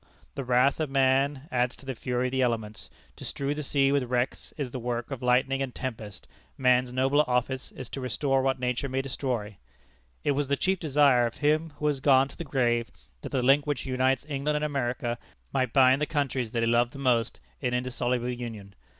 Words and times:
The 0.33 0.43
wrath 0.43 0.79
of 0.79 0.89
man 0.89 1.47
adds 1.51 1.75
to 1.75 1.85
the 1.85 1.93
fury 1.93 2.29
of 2.29 2.31
the 2.31 2.41
elements. 2.41 2.89
To 3.17 3.23
strew 3.23 3.53
the 3.53 3.61
sea 3.61 3.91
with 3.91 4.05
wrecks 4.09 4.51
is 4.57 4.71
the 4.71 4.79
work 4.79 5.11
of 5.11 5.21
lightning 5.21 5.61
and 5.61 5.75
tempest: 5.75 6.27
man's 6.57 6.91
nobler 6.91 7.23
office 7.29 7.71
is 7.73 7.87
to 7.89 8.01
restore 8.01 8.41
what 8.41 8.57
nature 8.59 8.89
may 8.89 9.03
destroy. 9.03 9.57
It 10.23 10.31
was 10.31 10.47
the 10.47 10.55
chief 10.57 10.79
desire 10.79 11.27
of 11.27 11.35
him 11.37 11.73
who 11.77 11.85
has 11.85 11.99
gone 11.99 12.27
to 12.29 12.35
the 12.35 12.43
grave, 12.43 12.89
that 13.21 13.29
the 13.31 13.43
link 13.43 13.67
which 13.67 13.85
unites 13.85 14.25
England 14.27 14.55
and 14.55 14.65
America 14.65 15.19
might 15.53 15.71
bind 15.71 16.01
the 16.01 16.07
countries 16.07 16.49
that 16.49 16.63
he 16.63 16.67
loved 16.67 16.93
the 16.93 16.97
most 16.97 17.39
in 17.59 17.75
indissoluble 17.75 18.29
union. 18.29 18.73